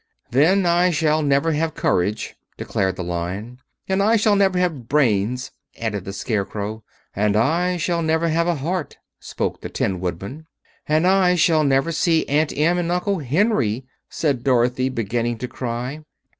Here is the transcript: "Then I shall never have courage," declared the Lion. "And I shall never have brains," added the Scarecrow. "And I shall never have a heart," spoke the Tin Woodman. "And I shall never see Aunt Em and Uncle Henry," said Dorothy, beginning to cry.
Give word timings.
"Then 0.31 0.65
I 0.65 0.89
shall 0.89 1.21
never 1.21 1.51
have 1.51 1.75
courage," 1.75 2.33
declared 2.57 2.95
the 2.95 3.03
Lion. 3.03 3.59
"And 3.87 4.01
I 4.01 4.15
shall 4.15 4.35
never 4.35 4.57
have 4.57 4.87
brains," 4.89 5.51
added 5.77 6.05
the 6.05 6.11
Scarecrow. 6.11 6.83
"And 7.15 7.35
I 7.35 7.77
shall 7.77 8.01
never 8.01 8.27
have 8.29 8.47
a 8.47 8.55
heart," 8.55 8.97
spoke 9.19 9.61
the 9.61 9.69
Tin 9.69 9.99
Woodman. 9.99 10.47
"And 10.87 11.05
I 11.05 11.35
shall 11.35 11.63
never 11.63 11.91
see 11.91 12.25
Aunt 12.25 12.51
Em 12.57 12.79
and 12.79 12.91
Uncle 12.91 13.19
Henry," 13.19 13.85
said 14.09 14.43
Dorothy, 14.43 14.89
beginning 14.89 15.37
to 15.37 15.47
cry. 15.47 16.01